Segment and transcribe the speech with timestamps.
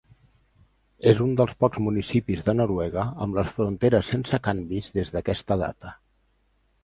[1.09, 5.93] És un dels pocs municipis de Noruega amb les fronteres sense canvis des d'aquesta data.